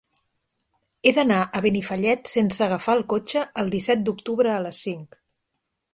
He 1.05 1.11
d'anar 1.17 1.41
a 1.43 1.61
Benifallet 1.65 2.31
sense 2.33 2.65
agafar 2.69 2.97
el 3.01 3.07
cotxe 3.15 3.47
el 3.65 3.73
disset 3.77 4.03
d'octubre 4.09 4.53
a 4.55 4.59
les 4.69 4.81
cinc. 4.87 5.23